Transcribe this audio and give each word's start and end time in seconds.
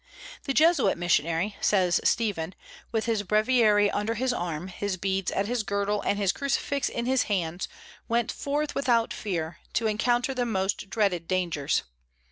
"The 0.45 0.53
Jesuit 0.55 0.97
missionary," 0.97 1.57
says 1.61 2.01
Stephen, 2.03 2.55
"with 2.91 3.05
his 3.05 3.21
breviary 3.21 3.91
under 3.91 4.15
his 4.15 4.33
arm, 4.33 4.67
his 4.67 4.97
beads 4.97 5.29
at 5.29 5.45
his 5.45 5.61
girdle, 5.61 6.01
and 6.01 6.17
his 6.17 6.31
crucifix 6.31 6.89
in 6.89 7.05
his 7.05 7.25
hands, 7.29 7.67
went 8.07 8.31
forth 8.31 8.73
without 8.73 9.13
fear, 9.13 9.59
to 9.73 9.85
encounter 9.85 10.33
the 10.33 10.43
most 10.43 10.89
dreaded 10.89 11.27
dangers. 11.27 11.83